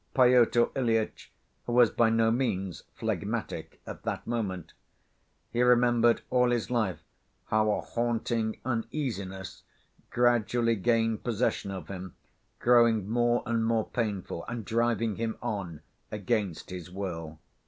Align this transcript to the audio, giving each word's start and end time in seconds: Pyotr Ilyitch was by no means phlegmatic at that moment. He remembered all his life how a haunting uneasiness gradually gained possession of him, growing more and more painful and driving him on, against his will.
Pyotr 0.15 0.65
Ilyitch 0.75 1.29
was 1.67 1.91
by 1.91 2.09
no 2.09 2.31
means 2.31 2.85
phlegmatic 2.95 3.79
at 3.85 4.01
that 4.01 4.25
moment. 4.25 4.73
He 5.53 5.61
remembered 5.61 6.23
all 6.31 6.49
his 6.49 6.71
life 6.71 7.01
how 7.45 7.69
a 7.71 7.81
haunting 7.81 8.57
uneasiness 8.65 9.61
gradually 10.09 10.75
gained 10.75 11.23
possession 11.23 11.69
of 11.69 11.87
him, 11.87 12.15
growing 12.57 13.07
more 13.11 13.43
and 13.45 13.63
more 13.63 13.85
painful 13.91 14.43
and 14.47 14.65
driving 14.65 15.17
him 15.17 15.37
on, 15.39 15.81
against 16.11 16.71
his 16.71 16.89
will. 16.89 17.37